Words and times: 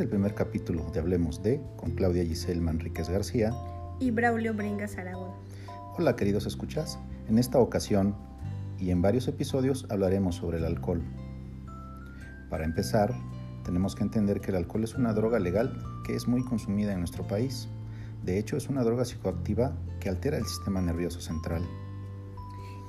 es 0.00 0.04
el 0.04 0.08
primer 0.08 0.34
capítulo 0.34 0.90
de 0.94 1.00
Hablemos 1.00 1.42
de 1.42 1.60
con 1.76 1.90
Claudia 1.90 2.24
Giselle 2.24 2.62
Manríquez 2.62 3.10
García 3.10 3.52
y 3.98 4.10
Braulio 4.10 4.54
Bringas 4.54 4.96
Aragón. 4.96 5.32
Hola 5.98 6.16
queridos 6.16 6.46
escuchas, 6.46 6.98
en 7.28 7.38
esta 7.38 7.58
ocasión 7.58 8.16
y 8.78 8.92
en 8.92 9.02
varios 9.02 9.28
episodios 9.28 9.86
hablaremos 9.90 10.36
sobre 10.36 10.56
el 10.56 10.64
alcohol. 10.64 11.02
Para 12.48 12.64
empezar, 12.64 13.12
tenemos 13.62 13.94
que 13.94 14.02
entender 14.02 14.40
que 14.40 14.52
el 14.52 14.56
alcohol 14.56 14.84
es 14.84 14.94
una 14.94 15.12
droga 15.12 15.38
legal 15.38 15.78
que 16.06 16.14
es 16.16 16.26
muy 16.26 16.42
consumida 16.44 16.94
en 16.94 17.00
nuestro 17.00 17.26
país. 17.26 17.68
De 18.24 18.38
hecho, 18.38 18.56
es 18.56 18.70
una 18.70 18.82
droga 18.82 19.04
psicoactiva 19.04 19.76
que 20.00 20.08
altera 20.08 20.38
el 20.38 20.46
sistema 20.46 20.80
nervioso 20.80 21.20
central. 21.20 21.62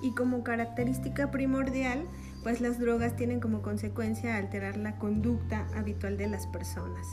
Y 0.01 0.11
como 0.11 0.45
característica 0.45 1.29
primordial, 1.29 2.05
pues 2.43 2.61
las 2.61 2.79
drogas 2.79 3.15
tienen 3.15 3.39
como 3.39 3.61
consecuencia 3.61 4.37
alterar 4.37 4.77
la 4.77 4.97
conducta 4.97 5.67
habitual 5.75 6.17
de 6.17 6.27
las 6.27 6.47
personas. 6.47 7.05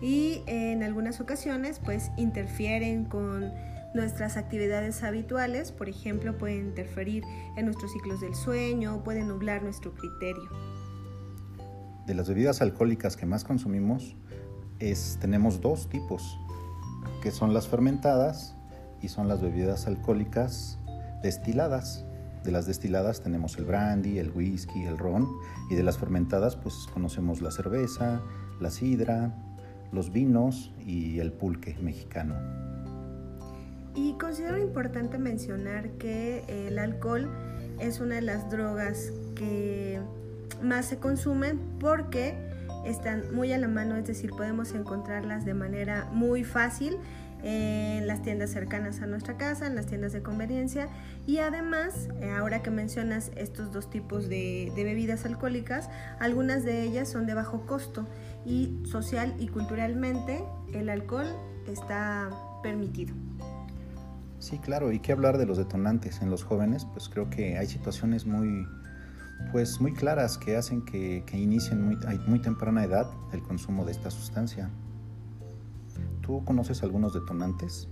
Y 0.00 0.42
en 0.46 0.82
algunas 0.82 1.20
ocasiones, 1.20 1.80
pues 1.82 2.10
interfieren 2.16 3.04
con 3.04 3.52
nuestras 3.94 4.36
actividades 4.36 5.02
habituales, 5.02 5.72
por 5.72 5.88
ejemplo, 5.88 6.36
pueden 6.36 6.66
interferir 6.66 7.24
en 7.56 7.64
nuestros 7.64 7.92
ciclos 7.92 8.20
del 8.20 8.34
sueño, 8.34 9.02
pueden 9.02 9.28
nublar 9.28 9.62
nuestro 9.62 9.94
criterio. 9.94 10.50
De 12.06 12.14
las 12.14 12.28
bebidas 12.28 12.60
alcohólicas 12.60 13.16
que 13.16 13.26
más 13.26 13.42
consumimos, 13.42 14.16
tenemos 15.20 15.60
dos 15.60 15.88
tipos, 15.88 16.38
que 17.22 17.30
son 17.30 17.54
las 17.54 17.66
fermentadas 17.66 18.54
y 19.00 19.08
son 19.08 19.28
las 19.28 19.40
bebidas 19.40 19.86
alcohólicas 19.86 20.78
destiladas. 21.22 22.05
De 22.46 22.52
las 22.52 22.64
destiladas 22.64 23.24
tenemos 23.24 23.58
el 23.58 23.64
brandy, 23.64 24.20
el 24.20 24.30
whisky, 24.30 24.84
el 24.84 24.96
ron 24.96 25.26
y 25.68 25.74
de 25.74 25.82
las 25.82 25.98
fermentadas 25.98 26.54
pues 26.54 26.86
conocemos 26.94 27.42
la 27.42 27.50
cerveza, 27.50 28.22
la 28.60 28.70
sidra, 28.70 29.34
los 29.90 30.12
vinos 30.12 30.72
y 30.78 31.18
el 31.18 31.32
pulque 31.32 31.76
mexicano. 31.82 32.36
Y 33.96 34.12
considero 34.12 34.58
importante 34.58 35.18
mencionar 35.18 35.90
que 35.98 36.68
el 36.68 36.78
alcohol 36.78 37.28
es 37.80 37.98
una 37.98 38.14
de 38.14 38.22
las 38.22 38.48
drogas 38.48 39.12
que 39.34 40.00
más 40.62 40.86
se 40.86 40.98
consumen 40.98 41.58
porque 41.80 42.36
están 42.84 43.34
muy 43.34 43.52
a 43.52 43.58
la 43.58 43.66
mano, 43.66 43.96
es 43.96 44.06
decir, 44.06 44.30
podemos 44.30 44.72
encontrarlas 44.72 45.44
de 45.44 45.54
manera 45.54 46.08
muy 46.12 46.44
fácil 46.44 46.96
en 47.46 48.08
las 48.08 48.22
tiendas 48.22 48.50
cercanas 48.50 49.00
a 49.02 49.06
nuestra 49.06 49.36
casa, 49.36 49.68
en 49.68 49.76
las 49.76 49.86
tiendas 49.86 50.12
de 50.12 50.20
conveniencia 50.20 50.88
y 51.28 51.38
además, 51.38 52.08
eh, 52.20 52.32
ahora 52.32 52.60
que 52.60 52.72
mencionas 52.72 53.30
estos 53.36 53.72
dos 53.72 53.88
tipos 53.88 54.28
de, 54.28 54.72
bebidas 54.74 55.24
alcohólicas, 55.24 55.88
algunas 56.18 56.64
de 56.64 56.82
ellas 56.82 57.08
son 57.08 57.24
de 57.26 57.34
bajo 57.34 57.64
costo 57.64 58.08
y 58.44 58.82
social 58.84 59.32
y 59.38 59.46
culturalmente 59.46 60.42
el 60.72 60.88
alcohol 60.88 61.28
está 61.68 62.30
permitido. 62.64 63.14
Sí, 64.40 64.58
claro, 64.58 64.90
y 64.90 64.98
qué 64.98 65.12
hablar 65.12 65.38
de 65.38 65.46
los 65.46 65.56
detonantes 65.56 66.22
en 66.22 66.30
los 66.30 66.42
jóvenes, 66.42 66.84
pues 66.84 67.08
creo 67.08 67.30
que 67.30 67.58
hay 67.58 67.68
situaciones 67.68 68.26
muy, 68.26 68.66
pues 69.52 69.80
muy 69.80 69.92
claras 69.92 70.36
que 70.36 70.56
hacen 70.56 70.84
que, 70.84 71.22
que 71.26 71.38
inicien 71.38 71.80
muy, 71.80 71.96
muy 72.26 72.40
temprana 72.40 72.82
edad 72.82 73.08
el 73.32 73.42
consumo 73.42 73.84
de 73.84 73.92
esta 73.92 74.10
sustancia. 74.10 74.68
¿Tú 76.26 76.44
conoces 76.44 76.82
algunos 76.82 77.14
detonantes? 77.14 77.88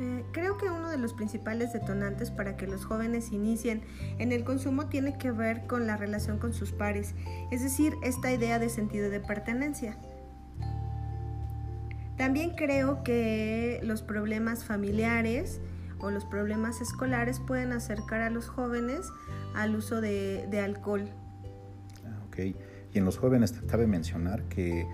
Eh, 0.00 0.24
creo 0.32 0.56
que 0.56 0.70
uno 0.70 0.88
de 0.88 0.96
los 0.96 1.12
principales 1.12 1.74
detonantes 1.74 2.30
para 2.30 2.56
que 2.56 2.66
los 2.66 2.86
jóvenes 2.86 3.32
inicien 3.32 3.82
en 4.18 4.32
el 4.32 4.44
consumo 4.44 4.86
tiene 4.86 5.18
que 5.18 5.30
ver 5.30 5.66
con 5.66 5.86
la 5.86 5.98
relación 5.98 6.38
con 6.38 6.54
sus 6.54 6.72
pares, 6.72 7.14
es 7.50 7.62
decir, 7.62 7.94
esta 8.02 8.32
idea 8.32 8.58
de 8.58 8.70
sentido 8.70 9.10
de 9.10 9.20
pertenencia. 9.20 9.98
También 12.16 12.52
creo 12.56 13.02
que 13.04 13.80
los 13.82 14.00
problemas 14.00 14.64
familiares 14.64 15.60
o 15.98 16.10
los 16.10 16.24
problemas 16.24 16.80
escolares 16.80 17.40
pueden 17.40 17.72
acercar 17.72 18.22
a 18.22 18.30
los 18.30 18.48
jóvenes 18.48 19.00
al 19.54 19.76
uso 19.76 20.00
de, 20.00 20.60
alcohol. 20.64 21.10
Ah, 22.06 22.22
ok, 22.26 22.38
y 22.94 22.98
en 22.98 23.04
los 23.04 23.18
jóvenes 23.18 23.52
cabe 23.68 23.86
mencionar 23.86 24.44
que 24.44 24.86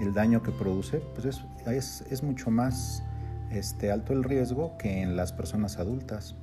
el 0.00 0.14
daño 0.14 0.42
que 0.42 0.52
produce, 0.52 1.02
pues 1.14 1.26
es, 1.26 1.42
es, 1.66 2.22
mucho 2.22 2.50
más 2.50 3.02
este, 3.50 3.90
alto 3.90 4.12
el 4.12 4.24
riesgo 4.24 4.76
que 4.78 5.02
en 5.02 5.16
las 5.16 5.32
personas 5.32 5.78
adultas. 5.78 6.36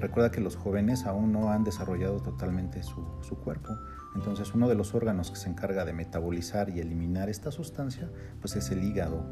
Recuerda 0.00 0.30
que 0.30 0.40
los 0.40 0.56
jóvenes 0.56 1.06
aún 1.06 1.32
no 1.32 1.50
han 1.50 1.64
desarrollado 1.64 2.20
totalmente 2.20 2.82
su, 2.82 3.06
su, 3.22 3.36
cuerpo. 3.36 3.70
Entonces 4.14 4.54
uno 4.54 4.68
de 4.68 4.74
los 4.74 4.94
órganos 4.94 5.30
que 5.30 5.36
se 5.36 5.48
encarga 5.48 5.84
de 5.84 5.92
metabolizar 5.92 6.68
y 6.68 6.80
eliminar 6.80 7.30
esta 7.30 7.50
sustancia, 7.50 8.10
pues 8.40 8.56
es 8.56 8.70
el 8.70 8.84
hígado. 8.84 9.24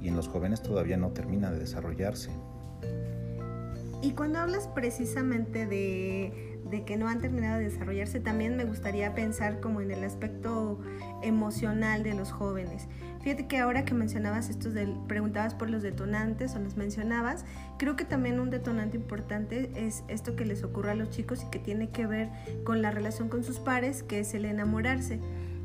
Y 0.00 0.08
en 0.08 0.16
los 0.16 0.28
jóvenes 0.28 0.62
todavía 0.62 0.96
no 0.96 1.10
termina 1.10 1.50
de 1.50 1.58
desarrollarse. 1.58 2.30
Y 4.02 4.12
cuando 4.12 4.38
hablas 4.38 4.68
precisamente 4.68 5.66
de, 5.66 6.53
de 6.70 6.84
que 6.84 6.96
no 6.96 7.08
han 7.08 7.20
terminado 7.20 7.58
de 7.58 7.64
desarrollarse, 7.64 8.20
también 8.20 8.56
me 8.56 8.64
gustaría 8.64 9.14
pensar 9.14 9.60
como 9.60 9.80
en 9.80 9.90
el 9.90 10.04
aspecto 10.04 10.80
emocional 11.22 12.02
de 12.02 12.14
los 12.14 12.32
jóvenes. 12.32 12.88
Fíjate 13.22 13.46
que 13.46 13.58
ahora 13.58 13.84
que 13.84 13.94
mencionabas 13.94 14.50
estos 14.50 14.74
del, 14.74 14.94
preguntabas 15.08 15.54
por 15.54 15.70
los 15.70 15.82
detonantes 15.82 16.54
o 16.54 16.58
los 16.58 16.76
mencionabas, 16.76 17.44
creo 17.78 17.96
que 17.96 18.04
también 18.04 18.40
un 18.40 18.50
detonante 18.50 18.96
importante 18.96 19.70
es 19.74 20.04
esto 20.08 20.36
que 20.36 20.44
les 20.44 20.62
ocurre 20.62 20.90
a 20.90 20.94
los 20.94 21.10
chicos 21.10 21.42
y 21.42 21.50
que 21.50 21.58
tiene 21.58 21.90
que 21.90 22.06
ver 22.06 22.30
con 22.64 22.82
la 22.82 22.90
relación 22.90 23.28
con 23.28 23.42
sus 23.42 23.60
pares, 23.60 24.02
que 24.02 24.20
es 24.20 24.34
el 24.34 24.44
enamorarse. 24.44 25.20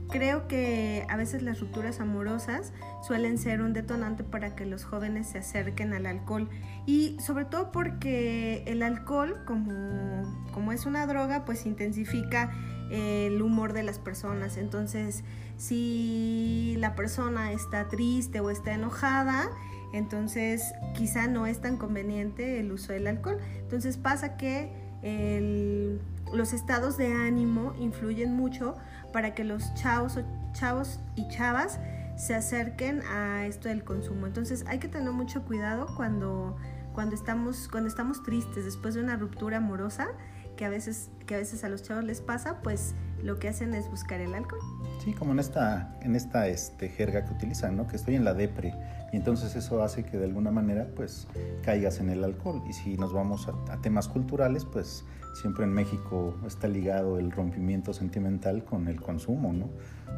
Creo 0.10 0.48
que 0.48 1.06
a 1.08 1.18
veces 1.18 1.44
las 1.44 1.60
rupturas 1.60 2.00
amorosas 2.00 2.74
suelen 3.06 3.38
ser 3.38 3.62
un 3.62 3.74
detonante 3.74 4.24
para 4.24 4.56
que 4.56 4.66
los 4.66 4.84
jóvenes 4.84 5.28
se 5.28 5.38
acerquen 5.38 5.94
al 5.94 6.08
alcohol 6.08 6.50
y 6.88 7.16
sobre 7.20 7.46
todo 7.46 7.72
porque 7.72 8.64
el 8.66 8.82
alcohol 8.82 9.44
como, 9.46 10.24
como 10.52 10.72
es 10.72 10.88
una 10.88 11.06
droga 11.06 11.46
pues 11.46 11.68
intensifica 11.68 12.52
el 12.90 13.40
humor 13.40 13.74
de 13.74 13.84
las 13.84 14.00
personas. 14.00 14.58
Entonces 14.58 15.24
si 15.58 16.76
la 16.80 16.96
persona 16.96 17.52
está 17.52 17.88
triste 17.88 18.40
o 18.40 18.50
está 18.50 18.74
enojada, 18.74 19.52
entonces 19.94 20.74
quizá 20.96 21.28
no 21.28 21.46
es 21.46 21.62
tan 21.62 21.78
conveniente 21.78 22.60
el 22.60 22.72
uso 22.72 22.94
del 22.94 23.06
alcohol. 23.06 23.38
Entonces 23.60 23.98
pasa 23.98 24.38
que 24.38 24.89
los 25.02 26.54
estados 26.54 26.98
de 26.98 27.14
ánimo 27.14 27.74
influyen 27.80 28.34
mucho 28.34 28.76
para 29.12 29.34
que 29.34 29.44
los 29.44 29.74
chavos, 29.74 30.20
chavos 30.54 31.00
y 31.16 31.28
chavas 31.30 31.80
se 32.16 32.36
acerquen 32.36 33.02
a 33.04 33.46
esto 33.46 33.70
del 33.70 33.84
consumo. 33.84 34.28
Entonces 34.28 34.66
hay 34.68 34.80
que 34.80 34.88
tener 34.88 35.12
mucho 35.12 35.44
cuidado 35.44 35.88
cuando, 35.96 36.58
cuando, 36.94 37.16
estamos, 37.16 37.70
cuando 37.70 37.88
estamos 37.88 38.24
tristes 38.24 38.66
después 38.66 38.94
de 38.94 39.02
una 39.02 39.16
ruptura 39.16 39.58
amorosa, 39.58 40.10
que 40.58 40.66
a 40.66 40.70
veces, 40.70 41.10
que 41.26 41.36
a, 41.36 41.38
veces 41.38 41.64
a 41.64 41.70
los 41.70 41.82
chavos 41.82 42.04
les 42.04 42.20
pasa, 42.20 42.62
pues 42.62 42.94
lo 43.24 43.40
que 43.40 43.50
hacen 43.50 43.74
es 43.74 43.90
buscar 43.90 44.22
el 44.22 44.34
alcohol. 44.34 44.62
Sí, 45.04 45.14
como 45.14 45.32
en 45.32 45.40
esta, 45.40 45.98
en 46.02 46.16
esta 46.16 46.48
este, 46.48 46.90
jerga 46.90 47.26
que 47.26 47.34
utilizan, 47.34 47.76
¿no? 47.76 47.88
Que 47.88 47.96
estoy 47.96 48.16
en 48.16 48.26
la 48.26 48.34
depre. 48.34 48.74
Y 49.12 49.18
entonces 49.18 49.56
eso 49.56 49.82
hace 49.82 50.04
que 50.04 50.18
de 50.18 50.26
alguna 50.26 50.52
manera 50.52 50.88
pues 50.96 51.28
caigas 51.64 52.00
en 52.00 52.10
el 52.10 52.24
alcohol. 52.24 52.62
Y 52.70 52.74
si 52.74 52.98
nos 52.98 53.14
vamos 53.14 53.48
a, 53.48 53.74
a 53.74 53.82
temas 53.82 54.08
culturales, 54.08 54.66
pues 54.66 55.04
siempre 55.34 55.64
en 55.64 55.74
México 55.74 56.36
está 56.46 56.68
ligado 56.68 57.18
el 57.18 57.32
rompimiento 57.32 57.94
sentimental 57.94 58.64
con 58.64 58.88
el 58.88 59.02
consumo, 59.02 59.54
¿no? 59.54 59.70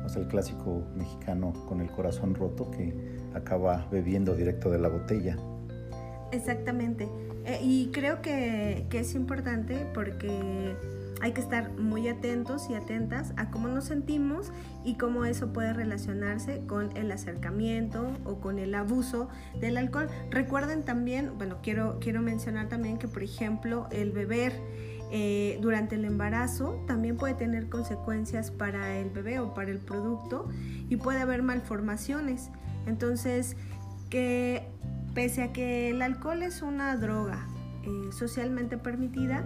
O 0.06 0.10
sea, 0.10 0.22
el 0.22 0.28
clásico 0.28 0.84
mexicano 0.96 1.54
con 1.68 1.82
el 1.82 1.90
corazón 1.90 2.34
roto 2.36 2.72
que 2.72 2.94
acaba 3.34 3.88
bebiendo 3.92 4.36
directo 4.36 4.70
de 4.70 4.80
la 4.80 4.90
botella. 4.90 5.38
Exactamente. 6.32 7.08
Eh, 7.46 7.60
y 7.62 7.92
creo 7.92 8.22
que, 8.22 8.86
que 8.90 9.00
es 9.00 9.16
importante 9.16 9.86
porque 9.94 10.76
hay 11.22 11.34
que 11.34 11.42
estar 11.42 11.72
muy 11.74 12.08
atentos 12.08 12.70
y 12.70 12.74
atentas 12.74 13.34
a 13.38 13.52
cómo 13.52 13.68
nos 13.68 13.86
sentimos 13.86 14.52
y 14.84 14.96
cómo 14.96 15.26
eso 15.26 15.54
puede 15.54 15.72
relacionarse 15.72 16.62
con 16.68 16.96
el 16.98 17.12
acercamiento 17.12 18.12
o 18.26 18.40
con 18.40 18.58
el 18.58 18.74
abuso 18.74 19.30
del 19.60 19.78
alcohol. 19.78 20.10
Recuerden 20.32 20.84
también, 20.84 21.38
bueno, 21.38 21.60
quiero, 21.62 22.00
quiero 22.00 22.22
mencionar 22.22 22.70
también 22.70 22.98
que, 22.98 23.08
por 23.08 23.22
ejemplo, 23.22 23.88
el 23.92 24.12
beber 24.12 24.54
eh, 25.14 25.60
durante 25.62 25.96
el 25.96 26.06
embarazo 26.06 26.84
también 26.88 27.18
puede 27.18 27.34
tener 27.34 27.70
consecuencias 27.70 28.50
para 28.50 28.98
el 28.98 29.10
bebé 29.10 29.40
o 29.40 29.54
para 29.54 29.70
el 29.70 29.80
producto 29.80 30.50
y 30.90 30.96
puede 30.96 31.20
haber 31.20 31.44
malformaciones. 31.44 32.50
Entonces, 32.88 33.58
que 34.10 34.68
pese 35.14 35.44
a 35.44 35.54
que 35.54 35.90
el 35.90 36.02
alcohol 36.02 36.42
es 36.44 36.62
una 36.62 36.96
droga 36.96 37.46
eh, 37.84 38.12
socialmente 38.12 38.78
permitida, 38.78 39.46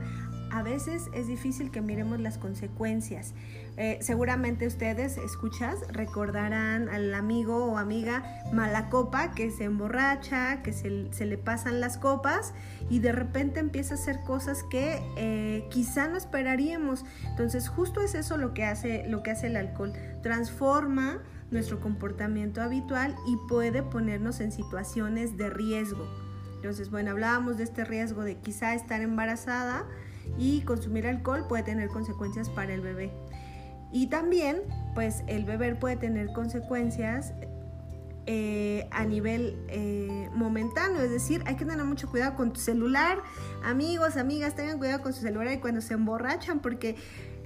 a 0.52 0.64
veces 0.64 1.10
es 1.14 1.28
difícil 1.28 1.72
que 1.72 1.82
miremos 1.82 2.20
las 2.20 2.38
consecuencias. 2.38 3.34
Eh, 3.78 3.98
seguramente 4.02 4.68
ustedes, 4.68 5.18
escuchas, 5.18 5.80
recordarán 5.90 6.88
al 6.88 7.14
amigo 7.14 7.66
o 7.66 7.78
amiga 7.78 8.24
mala 8.54 8.90
copa 8.90 9.32
que 9.32 9.52
se 9.52 9.66
emborracha, 9.66 10.64
que 10.64 10.72
se, 10.72 11.26
le 11.26 11.38
pasan 11.38 11.82
las 11.82 11.98
copas 11.98 12.54
y 12.90 13.00
de 13.00 13.12
repente 13.12 13.60
empieza 13.60 13.96
a 13.96 13.98
hacer 13.98 14.22
cosas 14.24 14.64
que 14.64 15.02
eh, 15.18 15.68
quizá 15.72 16.08
no 16.08 16.18
esperaríamos. 16.18 17.04
Entonces 17.26 17.68
justo 17.68 18.02
es 18.02 18.16
eso 18.16 18.38
lo 18.38 18.54
que 18.54 18.64
hace, 18.64 19.06
lo 19.10 19.24
que 19.24 19.32
hace 19.32 19.48
el 19.48 19.58
alcohol. 19.58 19.92
Transforma 20.24 21.22
nuestro 21.52 21.80
comportamiento 21.80 22.62
habitual 22.62 23.16
y 23.28 23.38
puede 23.50 23.84
ponernos 23.84 24.40
en 24.40 24.52
situaciones 24.52 25.38
de 25.38 25.50
riesgo. 25.50 26.08
Entonces, 26.56 26.90
bueno, 26.90 27.12
hablábamos 27.12 27.58
de 27.58 27.64
este 27.64 27.86
riesgo 27.86 28.24
de 28.24 28.38
quizá 28.38 28.74
estar 28.74 29.02
embarazada 29.02 29.86
y 30.38 30.62
consumir 30.62 31.08
alcohol 31.08 31.46
puede 31.48 31.64
tener 31.64 31.90
consecuencias 31.90 32.50
para 32.50 32.74
el 32.74 32.82
bebé. 32.82 33.12
Y 33.92 34.08
también, 34.08 34.62
pues 34.94 35.24
el 35.28 35.46
beber 35.46 35.80
puede 35.80 35.96
tener 35.96 36.34
consecuencias 36.34 37.34
eh, 38.28 38.88
a 38.92 39.06
nivel 39.06 39.56
eh, 39.68 40.30
momentáneo, 40.34 41.02
es 41.02 41.12
decir, 41.12 41.44
hay 41.46 41.56
que 41.56 41.66
tener 41.66 41.86
mucho 41.86 42.10
cuidado 42.10 42.36
con 42.36 42.52
tu 42.54 42.60
celular. 42.60 43.20
Amigos, 43.64 44.18
amigas, 44.18 44.56
tengan 44.56 44.80
cuidado 44.80 45.04
con 45.04 45.14
su 45.14 45.22
celular 45.22 45.54
y 45.54 45.60
cuando 45.60 45.80
se 45.80 45.94
emborrachan, 45.94 46.60
porque 46.60 46.96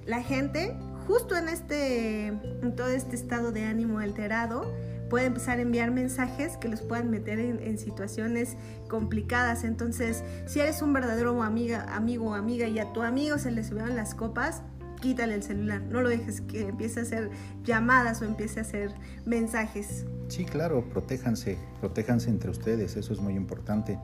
la 0.05 0.23
gente, 0.23 0.75
justo 1.05 1.35
en 1.35 1.49
este, 1.49 2.27
en 2.27 2.75
todo 2.75 2.87
este 2.87 3.15
estado 3.15 3.51
de 3.51 3.65
ánimo 3.65 3.99
alterado, 3.99 4.73
puede 5.09 5.25
empezar 5.25 5.59
a 5.59 5.61
enviar 5.61 5.91
mensajes 5.91 6.57
que 6.57 6.67
los 6.67 6.81
puedan 6.81 7.09
meter 7.09 7.39
en, 7.39 7.77
situaciones 7.77 8.55
complicadas. 8.87 9.63
Entonces, 9.63 10.23
si 10.45 10.59
eres 10.59 10.81
un 10.81 10.93
verdadero 10.93 11.41
amiga, 11.43 11.95
amigo 11.95 12.31
o 12.31 12.33
amiga 12.33 12.67
y 12.67 12.79
a 12.79 12.91
tu 12.93 13.01
amigo 13.01 13.37
se 13.37 13.51
le 13.51 13.63
subieron 13.63 13.95
las 13.95 14.15
copas, 14.15 14.61
quítale 15.01 15.35
el 15.35 15.43
celular, 15.43 15.81
no 15.81 16.01
lo 16.01 16.09
dejes 16.09 16.41
que 16.41 16.67
empiece 16.67 16.99
a 16.99 17.03
hacer 17.03 17.29
llamadas 17.63 18.21
o 18.21 18.25
empiece 18.25 18.59
a 18.59 18.63
hacer 18.63 18.93
mensajes. 19.25 20.05
Sí, 20.27 20.45
claro, 20.45 20.87
protéjanse, 20.89 21.57
protéjanse 21.79 22.29
entre 22.29 22.51
ustedes, 22.51 22.95
eso 22.97 23.13
es 23.13 23.19
muy 23.19 23.33
importante. 23.33 23.97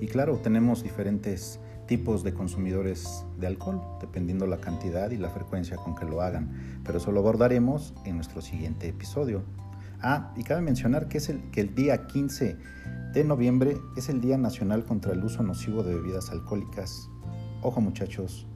Y 0.00 0.08
claro, 0.08 0.36
tenemos 0.38 0.82
diferentes 0.82 1.58
tipos 1.86 2.22
de 2.22 2.34
consumidores 2.34 3.24
de 3.38 3.46
alcohol, 3.46 3.80
dependiendo 4.00 4.46
la 4.46 4.60
cantidad 4.60 5.10
y 5.10 5.16
la 5.16 5.30
frecuencia 5.30 5.76
con 5.76 5.96
que 5.96 6.04
lo 6.04 6.20
hagan, 6.20 6.80
pero 6.84 6.98
eso 6.98 7.12
lo 7.12 7.20
abordaremos 7.20 7.94
en 8.04 8.16
nuestro 8.16 8.42
siguiente 8.42 8.88
episodio. 8.88 9.42
Ah, 10.02 10.32
y 10.36 10.44
cabe 10.44 10.62
mencionar 10.62 11.08
que, 11.08 11.18
es 11.18 11.28
el, 11.28 11.50
que 11.50 11.60
el 11.60 11.74
día 11.74 12.06
15 12.06 12.56
de 13.12 13.24
noviembre 13.24 13.76
es 13.96 14.08
el 14.08 14.20
Día 14.20 14.38
Nacional 14.38 14.84
contra 14.84 15.12
el 15.12 15.22
Uso 15.22 15.42
Nocivo 15.42 15.82
de 15.82 15.94
Bebidas 15.94 16.30
Alcohólicas. 16.30 17.10
Ojo 17.62 17.80
muchachos, 17.80 18.46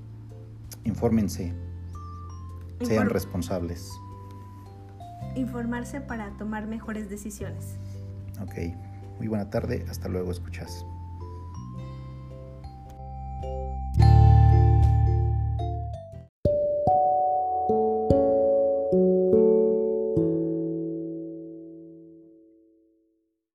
infórmense, 0.85 1.53
sean 2.83 3.11
responsables. 3.11 3.91
Informarse 5.35 6.01
para 6.01 6.31
tomar 6.37 6.67
mejores 6.67 7.11
decisiones. 7.11 7.77
Ok, 8.41 8.55
muy 9.19 9.29
buena 9.29 9.51
tarde, 9.51 9.85
hasta 9.91 10.09
luego, 10.09 10.31
escuchas. 10.31 10.87